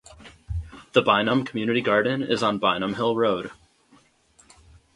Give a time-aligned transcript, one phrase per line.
[0.93, 3.51] The Bynum Community Garden is on Bynum Hill Road.